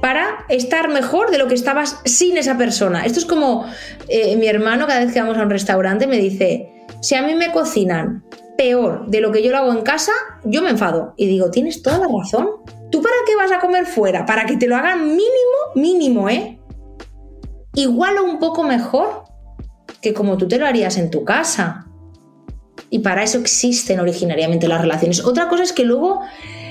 [0.00, 3.04] para estar mejor de lo que estabas sin esa persona.
[3.04, 3.66] Esto es como
[4.06, 7.34] eh, mi hermano cada vez que vamos a un restaurante me dice, si a mí
[7.34, 8.22] me cocinan
[8.56, 10.12] peor de lo que yo lo hago en casa,
[10.44, 11.14] yo me enfado.
[11.16, 12.46] Y digo, tienes toda la razón.
[12.92, 14.24] ¿Tú para qué vas a comer fuera?
[14.24, 16.60] Para que te lo hagan mínimo, mínimo, ¿eh?
[17.74, 19.24] Igual o un poco mejor
[20.00, 21.88] que como tú te lo harías en tu casa.
[22.94, 25.24] Y para eso existen originariamente las relaciones.
[25.24, 26.20] Otra cosa es que luego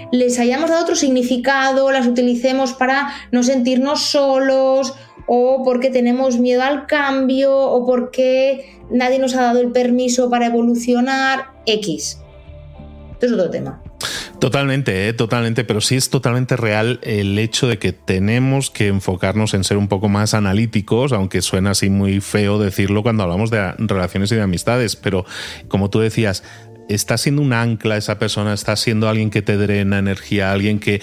[0.10, 4.94] les hayamos dado otro significado, las utilicemos para no sentirnos solos
[5.28, 10.46] o porque tenemos miedo al cambio o porque nadie nos ha dado el permiso para
[10.46, 12.22] evolucionar, X.
[13.12, 13.83] Esto es otro tema.
[14.40, 15.14] Totalmente, ¿eh?
[15.14, 19.78] totalmente, pero sí es totalmente real el hecho de que tenemos que enfocarnos en ser
[19.78, 24.36] un poco más analíticos, aunque suena así muy feo decirlo cuando hablamos de relaciones y
[24.36, 25.26] de amistades, pero
[25.68, 26.44] como tú decías,
[26.90, 31.02] está siendo un ancla esa persona, está siendo alguien que te drena energía, alguien que...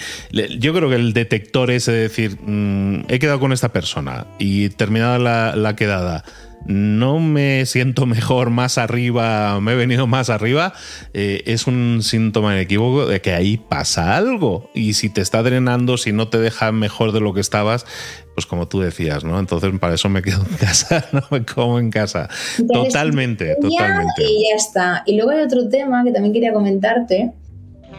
[0.59, 5.19] Yo creo que el detector es decir, mm, he quedado con esta persona y terminada
[5.19, 6.23] la, la quedada
[6.65, 10.73] no me siento mejor más arriba, me he venido más arriba,
[11.13, 14.69] eh, es un síntoma inequívoco de que ahí pasa algo.
[14.73, 17.85] Y si te está drenando, si no te deja mejor de lo que estabas,
[18.33, 19.39] pues como tú decías, ¿no?
[19.39, 22.29] Entonces para eso me quedo en casa, no me como en casa.
[22.71, 24.23] totalmente, totalmente.
[24.23, 25.03] Y ya está.
[25.05, 27.31] Y luego hay otro tema que también quería comentarte.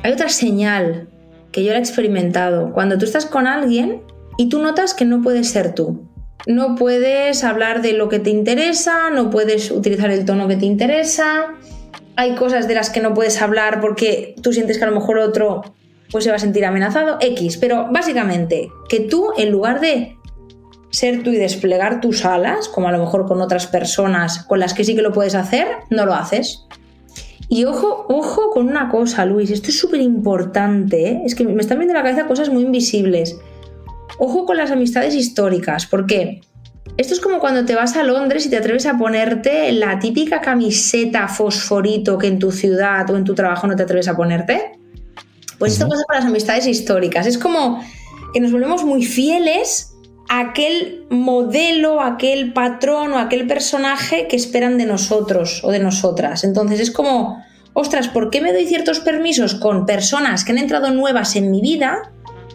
[0.02, 1.08] Hay otra señal
[1.50, 2.72] que yo he experimentado.
[2.72, 4.02] Cuando tú estás con alguien
[4.38, 6.08] y tú notas que no puedes ser tú.
[6.46, 10.66] No puedes hablar de lo que te interesa, no puedes utilizar el tono que te
[10.66, 11.54] interesa.
[12.16, 15.18] Hay cosas de las que no puedes hablar porque tú sientes que a lo mejor
[15.18, 15.62] otro
[16.10, 17.56] pues se va a sentir amenazado, X.
[17.56, 20.16] Pero básicamente, que tú en lugar de
[20.90, 24.74] ser tú y desplegar tus alas, como a lo mejor con otras personas con las
[24.74, 26.66] que sí que lo puedes hacer, no lo haces.
[27.48, 31.22] Y ojo, ojo con una cosa, Luis, esto es súper importante, ¿eh?
[31.24, 33.38] es que me están viendo en la cabeza cosas muy invisibles.
[34.18, 36.40] Ojo con las amistades históricas, porque
[36.96, 40.40] esto es como cuando te vas a Londres y te atreves a ponerte la típica
[40.40, 44.78] camiseta fosforito que en tu ciudad o en tu trabajo no te atreves a ponerte.
[45.58, 47.26] Pues esto pasa con las amistades históricas.
[47.26, 47.82] Es como
[48.34, 49.92] que nos volvemos muy fieles
[50.28, 56.44] aquel modelo, aquel patrón o aquel personaje que esperan de nosotros o de nosotras.
[56.44, 57.42] Entonces es como,
[57.74, 61.60] ostras, ¿por qué me doy ciertos permisos con personas que han entrado nuevas en mi
[61.60, 62.12] vida?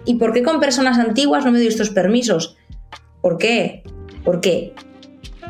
[0.08, 2.56] ¿Y por qué con personas antiguas no me doy estos permisos?
[3.22, 3.84] ¿Por qué?
[4.24, 4.74] Porque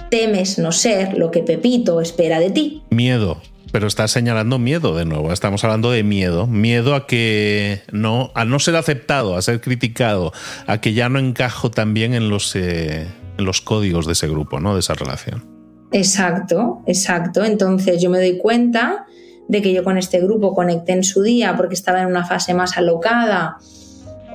[0.10, 2.82] temes no ser lo que Pepito espera de ti.
[2.90, 3.40] Miedo.
[3.72, 5.32] Pero estás señalando miedo de nuevo.
[5.32, 6.48] Estamos hablando de miedo.
[6.48, 10.34] Miedo a que no, a no ser aceptado, a ser criticado,
[10.66, 14.60] a que ya no encajo también en los, eh, en los códigos de ese grupo,
[14.60, 14.74] ¿no?
[14.74, 15.46] De esa relación.
[15.92, 17.44] Exacto, exacto.
[17.44, 19.06] Entonces yo me doy cuenta
[19.48, 22.56] de que yo con este grupo conecté en su día porque estaba en una fase
[22.56, 23.60] más alocada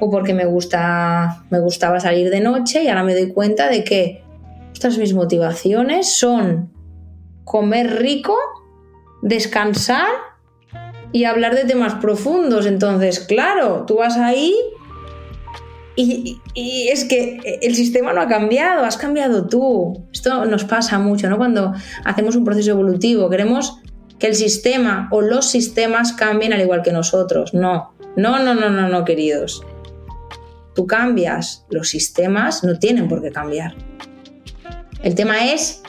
[0.04, 3.84] o porque me, gusta, me gustaba salir de noche y ahora me doy cuenta de
[3.84, 4.24] que
[4.72, 6.72] estas mis motivaciones son
[7.44, 8.36] comer rico
[9.22, 10.08] descansar
[11.12, 12.66] y hablar de temas profundos.
[12.66, 14.52] Entonces, claro, tú vas ahí
[15.94, 16.40] y,
[16.88, 20.08] es que el sistema no ha cambiado, has cambiado tú.
[20.12, 21.38] Esto nos pasa mucho, ¿no?
[21.38, 23.78] Cuando hacemos un proceso evolutivo, queremos
[24.18, 27.54] que el sistema o los sistemas cambien al igual que nosotros.
[27.54, 29.62] No, no, no, no, no, no, queridos.
[30.74, 33.74] Tú cambias, los sistemas no tienen por qué cambiar.
[35.02, 35.82] El tema es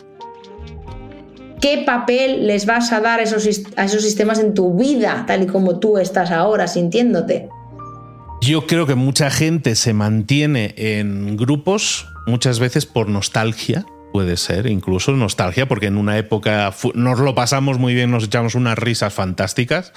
[1.63, 5.43] ¿Qué papel les vas a dar a esos, a esos sistemas en tu vida, tal
[5.43, 7.47] y como tú estás ahora sintiéndote?
[8.41, 14.67] Yo creo que mucha gente se mantiene en grupos muchas veces por nostalgia, puede ser,
[14.67, 19.13] incluso nostalgia, porque en una época nos lo pasamos muy bien, nos echamos unas risas
[19.13, 19.93] fantásticas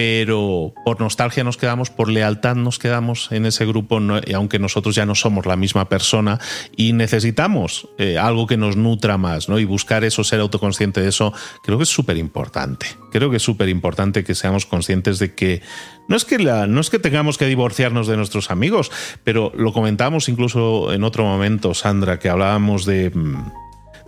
[0.00, 4.00] pero por nostalgia nos quedamos, por lealtad nos quedamos en ese grupo,
[4.34, 6.40] aunque nosotros ya no somos la misma persona
[6.74, 9.58] y necesitamos eh, algo que nos nutra más, ¿no?
[9.58, 12.86] Y buscar eso, ser autoconsciente de eso, creo que es súper importante.
[13.12, 15.60] Creo que es súper importante que seamos conscientes de que
[16.08, 18.90] no es que, no es que tengamos que divorciarnos de nuestros amigos,
[19.22, 23.52] pero lo comentamos incluso en otro momento, Sandra, que hablábamos de mm,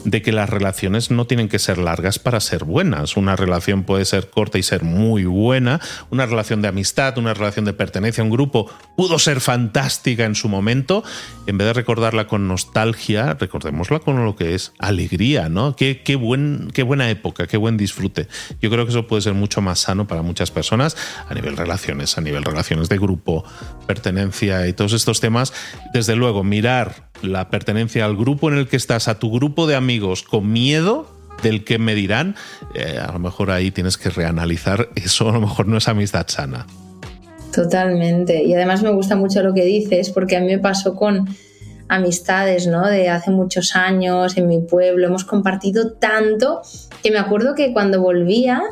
[0.05, 3.17] de que las relaciones no tienen que ser largas para ser buenas.
[3.17, 5.81] Una relación puede ser corta y ser muy buena.
[6.11, 10.35] Una relación de amistad, una relación de pertenencia a un grupo pudo ser fantástica en
[10.35, 11.05] su momento.
[11.47, 15.77] En vez de recordarla con nostalgia, recordémosla con lo que es alegría, ¿no?
[15.77, 18.29] Qué, qué, buen, qué buena época, qué buen disfrute.
[18.61, 20.97] Yo creo que eso puede ser mucho más sano para muchas personas
[21.29, 23.45] a nivel relaciones, a nivel relaciones de grupo,
[23.87, 25.53] pertenencia y todos estos temas.
[25.93, 29.75] Desde luego, mirar la pertenencia al grupo en el que estás, a tu grupo de
[29.75, 31.07] amigos, con miedo
[31.43, 32.37] del que me dirán,
[32.75, 36.27] eh, a lo mejor ahí tienes que reanalizar, eso a lo mejor no es amistad
[36.29, 36.67] sana.
[37.53, 38.43] Totalmente.
[38.43, 41.29] Y además me gusta mucho lo que dices, porque a mí me pasó con
[41.89, 42.87] amistades, ¿no?
[42.87, 46.63] De hace muchos años en mi pueblo, hemos compartido tanto
[47.03, 48.63] que me acuerdo que cuando volvía,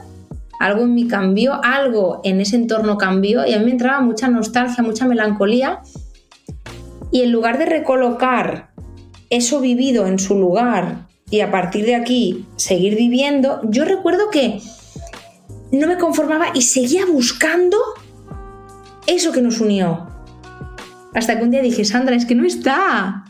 [0.58, 4.28] algo en mí cambió, algo en ese entorno cambió y a mí me entraba mucha
[4.28, 5.80] nostalgia, mucha melancolía
[7.12, 8.70] y en lugar de recolocar
[9.30, 14.60] eso vivido en su lugar y a partir de aquí seguir viviendo, yo recuerdo que
[15.72, 17.76] no me conformaba y seguía buscando
[19.06, 20.08] eso que nos unió.
[21.14, 23.24] Hasta que un día dije, Sandra, es que no está.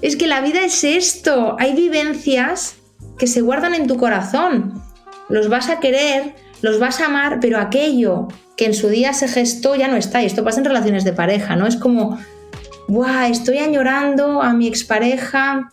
[0.00, 1.56] Es que la vida es esto.
[1.58, 2.76] Hay vivencias
[3.18, 4.82] que se guardan en tu corazón.
[5.28, 9.28] Los vas a querer, los vas a amar, pero aquello que en su día se
[9.28, 10.22] gestó ya no está.
[10.22, 11.66] Y esto pasa en relaciones de pareja, ¿no?
[11.66, 12.18] Es como
[12.88, 15.70] Buah, estoy añorando a mi expareja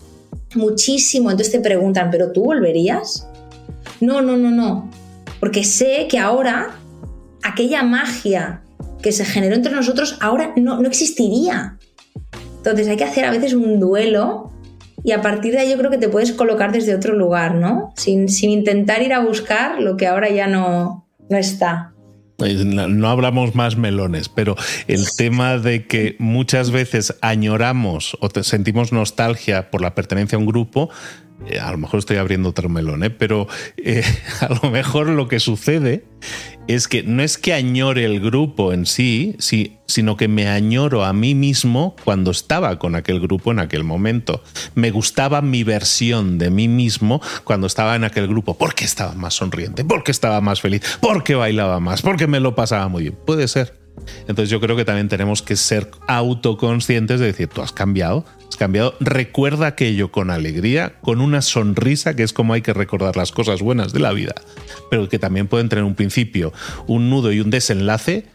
[0.56, 1.32] muchísimo.
[1.32, 3.28] Entonces te preguntan, ¿pero tú volverías?
[4.00, 4.90] No, no, no, no.
[5.40, 6.76] Porque sé que ahora
[7.44, 8.62] aquella magia
[9.02, 11.78] que se generó entre nosotros ahora no, existiría.
[12.58, 14.52] Entonces hay que hacer a veces un duelo
[15.04, 17.94] y a partir de ahí yo creo que te puedes colocar desde otro lugar, ¿no?
[17.96, 21.94] Sin, sin intentar ir a buscar lo que ahora ya no, no está.
[22.40, 24.56] No hablamos más melones, pero
[24.88, 30.46] el tema de que muchas veces añoramos o sentimos nostalgia por la pertenencia a un
[30.46, 30.90] grupo,
[31.62, 33.10] a lo mejor estoy abriendo otro melón, ¿eh?
[33.10, 33.48] pero
[33.78, 34.04] eh,
[34.42, 36.04] a lo mejor lo que sucede
[36.68, 41.04] es que no es que añore el grupo en sí, sí, sino que me añoro
[41.04, 44.44] a mí mismo cuando estaba con aquel grupo en aquel momento.
[44.76, 49.34] Me gustaba mi versión de mí mismo cuando estaba en aquel grupo, porque estaba más
[49.34, 53.18] sonriente, porque estaba más feliz, porque bailaba más, porque me lo pasaba muy bien.
[53.26, 53.79] Puede ser.
[54.28, 58.58] Entonces yo creo que también tenemos que ser autoconscientes de decir, tú has cambiado, has
[58.58, 63.32] cambiado, recuerda aquello con alegría, con una sonrisa, que es como hay que recordar las
[63.32, 64.36] cosas buenas de la vida,
[64.90, 66.54] pero que también pueden tener un principio,
[66.88, 68.26] un nudo y un desenlace.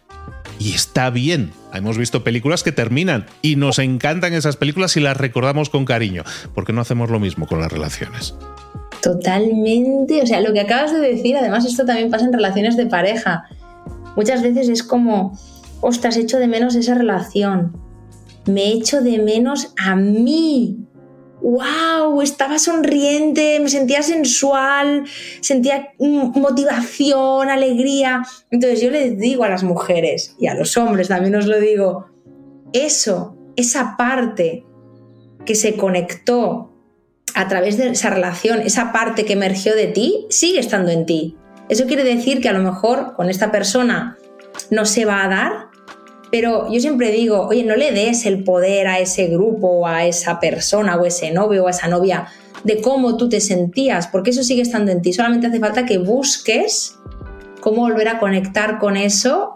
[0.60, 1.50] Y está bien.
[1.72, 6.22] Hemos visto películas que terminan y nos encantan esas películas y las recordamos con cariño.
[6.54, 8.34] ¿Por qué no hacemos lo mismo con las relaciones?
[9.02, 10.22] Totalmente.
[10.22, 13.44] O sea, lo que acabas de decir, además esto también pasa en relaciones de pareja.
[14.16, 15.38] Muchas veces es como,
[15.84, 17.76] ostras, echo de menos esa relación.
[18.46, 20.78] Me echo de menos a mí.
[21.42, 22.22] ¡Wow!
[22.22, 25.04] Estaba sonriente, me sentía sensual,
[25.40, 28.22] sentía motivación, alegría.
[28.50, 32.06] Entonces yo les digo a las mujeres y a los hombres también os lo digo,
[32.72, 34.64] eso, esa parte
[35.44, 36.72] que se conectó
[37.34, 41.36] a través de esa relación, esa parte que emergió de ti, sigue estando en ti.
[41.68, 44.16] Eso quiere decir que a lo mejor con esta persona
[44.70, 45.73] no se va a dar,
[46.34, 50.40] pero yo siempre digo, oye, no le des el poder a ese grupo a esa
[50.40, 52.26] persona o ese novio o a esa novia
[52.64, 55.12] de cómo tú te sentías, porque eso sigue estando en ti.
[55.12, 56.96] Solamente hace falta que busques
[57.60, 59.54] cómo volver a conectar con eso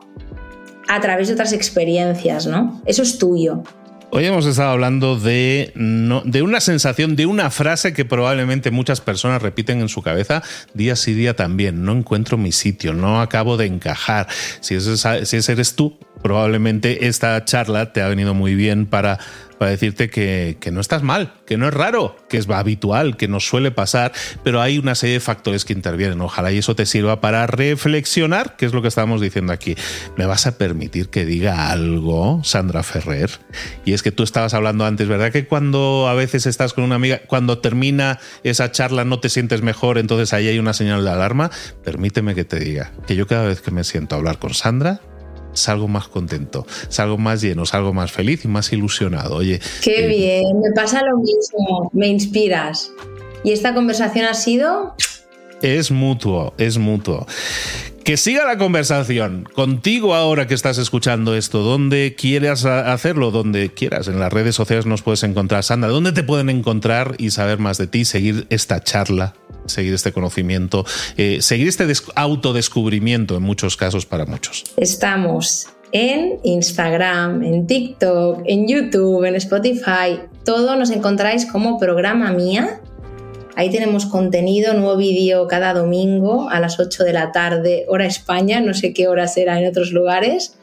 [0.86, 2.80] a través de otras experiencias, ¿no?
[2.86, 3.64] Eso es tuyo.
[4.10, 9.42] Hoy hemos estado hablando de, de una sensación, de una frase que probablemente muchas personas
[9.42, 11.84] repiten en su cabeza día sí día también.
[11.84, 14.28] No encuentro mi sitio, no acabo de encajar.
[14.60, 19.18] Si si ese eres tú, probablemente esta charla te ha venido muy bien para
[19.58, 23.46] para decirte que, no estás mal, que no es raro, que es habitual, que nos
[23.46, 24.12] suele pasar,
[24.44, 26.20] pero hay una serie de factores que intervienen.
[26.20, 29.74] Ojalá y eso te sirva para reflexionar, que es lo que estábamos diciendo aquí.
[30.16, 33.30] ¿Me vas a permitir que diga algo, Sandra Ferrer?
[33.84, 35.32] Y es que tú estabas hablando antes, ¿verdad?
[35.32, 39.62] Que cuando a veces estás con una amiga, cuando termina esa charla no te sientes
[39.62, 41.50] mejor, entonces ahí hay una señal de alarma.
[41.84, 45.00] Permíteme que te diga que yo cada vez que me siento a hablar con Sandra,
[45.58, 49.36] salgo más contento, salgo más lleno, salgo más feliz y más ilusionado.
[49.36, 49.60] Oye.
[49.82, 52.90] Qué eh, bien, me pasa lo mismo, me inspiras.
[53.44, 54.94] ¿Y esta conversación ha sido?
[55.62, 57.26] Es mutuo, es mutuo.
[58.04, 64.08] Que siga la conversación contigo ahora que estás escuchando esto, donde quieras hacerlo, donde quieras.
[64.08, 65.62] En las redes sociales nos puedes encontrar.
[65.62, 69.34] Sandra, ¿dónde te pueden encontrar y saber más de ti, seguir esta charla
[69.68, 70.84] seguir este conocimiento,
[71.16, 74.64] eh, seguir este autodescubrimiento en muchos casos para muchos.
[74.76, 80.20] Estamos en Instagram, en TikTok, en YouTube, en Spotify.
[80.44, 82.80] Todo nos encontráis como programa mía.
[83.56, 88.60] Ahí tenemos contenido, nuevo vídeo cada domingo a las 8 de la tarde, hora España,
[88.60, 90.54] no sé qué hora será en otros lugares.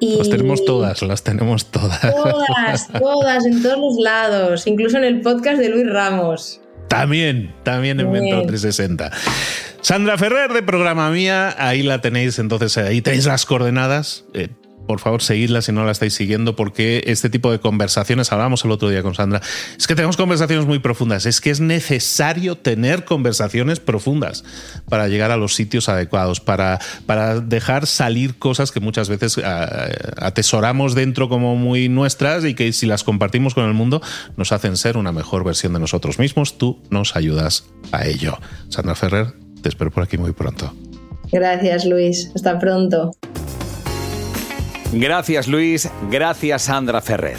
[0.00, 2.00] Y las tenemos todas, las tenemos todas.
[2.00, 6.60] Todas, todas, en todos los lados, incluso en el podcast de Luis Ramos.
[6.92, 9.10] También, también en Mentor 360.
[9.80, 14.24] Sandra Ferrer de Programa Mía, ahí la tenéis, entonces ahí tenéis las coordenadas.
[14.34, 14.50] Eh,
[14.86, 18.70] por favor, seguidla si no la estáis siguiendo, porque este tipo de conversaciones, hablamos el
[18.70, 19.40] otro día con Sandra,
[19.76, 24.44] es que tenemos conversaciones muy profundas, es que es necesario tener conversaciones profundas
[24.88, 29.88] para llegar a los sitios adecuados, para, para dejar salir cosas que muchas veces ah,
[30.16, 34.02] atesoramos dentro como muy nuestras y que si las compartimos con el mundo
[34.36, 36.58] nos hacen ser una mejor versión de nosotros mismos.
[36.58, 38.38] Tú nos ayudas a ello.
[38.68, 40.74] Sandra Ferrer, te espero por aquí muy pronto.
[41.30, 42.30] Gracias, Luis.
[42.34, 43.12] Hasta pronto.
[44.92, 47.38] Gracias Luis, gracias Sandra Ferrer.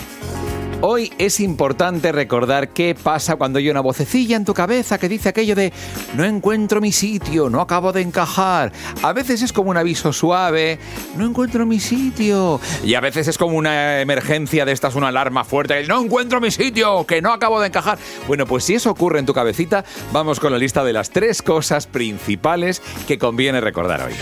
[0.82, 5.30] Hoy es importante recordar qué pasa cuando hay una vocecilla en tu cabeza que dice
[5.30, 5.72] aquello de
[6.16, 8.74] no encuentro mi sitio, no acabo de encajar.
[9.02, 10.80] A veces es como un aviso suave,
[11.16, 12.60] no encuentro mi sitio.
[12.84, 16.52] Y a veces es como una emergencia de estas, una alarma fuerte, no encuentro mi
[16.52, 17.98] sitio, que no acabo de encajar.
[18.28, 21.42] Bueno, pues si eso ocurre en tu cabecita, vamos con la lista de las tres
[21.42, 24.14] cosas principales que conviene recordar hoy.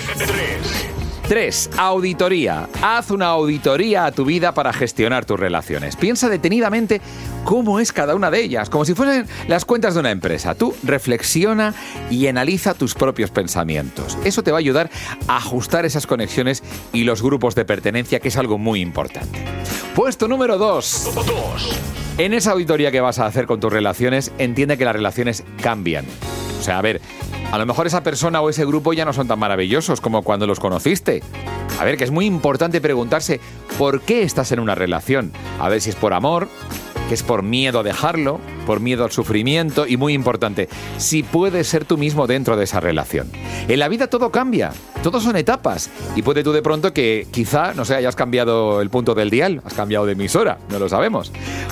[1.31, 1.69] 3.
[1.77, 2.67] Auditoría.
[2.81, 5.95] Haz una auditoría a tu vida para gestionar tus relaciones.
[5.95, 6.99] Piensa detenidamente
[7.45, 10.55] cómo es cada una de ellas, como si fuesen las cuentas de una empresa.
[10.55, 11.73] Tú reflexiona
[12.09, 14.17] y analiza tus propios pensamientos.
[14.25, 14.89] Eso te va a ayudar
[15.29, 19.39] a ajustar esas conexiones y los grupos de pertenencia, que es algo muy importante.
[19.95, 21.11] Puesto número 2.
[22.17, 26.05] En esa auditoría que vas a hacer con tus relaciones, entiende que las relaciones cambian.
[26.61, 27.01] O sea, a ver,
[27.51, 30.45] a lo mejor esa persona o ese grupo ya no son tan maravillosos como cuando
[30.45, 31.23] los conociste.
[31.79, 33.39] A ver, que es muy importante preguntarse
[33.79, 35.31] por qué estás en una relación.
[35.59, 36.49] A ver si es por amor,
[37.09, 41.67] que es por miedo a dejarlo, por miedo al sufrimiento y muy importante, si puedes
[41.67, 43.31] ser tú mismo dentro de esa relación.
[43.67, 47.73] En la vida todo cambia, todo son etapas y puede tú de pronto que quizá,
[47.73, 51.31] no sé, hayas cambiado el punto del dial, has cambiado de emisora, no lo sabemos.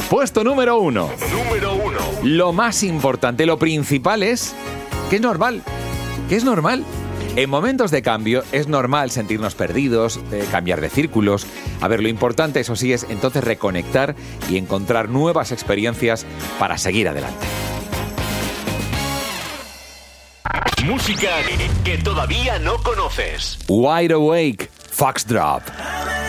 [0.10, 1.10] Puesto número uno.
[1.32, 2.00] Número uno.
[2.24, 4.56] Lo más importante, lo principal es
[5.10, 5.64] que es normal,
[6.28, 6.84] que es normal.
[7.36, 11.48] En momentos de cambio es normal sentirnos perdidos, eh, cambiar de círculos.
[11.82, 14.16] A ver, lo importante, eso sí, es entonces reconectar
[14.50, 16.26] y encontrar nuevas experiencias
[16.58, 17.46] para seguir adelante.
[20.86, 21.30] Música
[21.84, 23.60] que todavía no conoces.
[23.68, 25.64] Wide Awake, Foxdrop.
[25.68, 26.29] When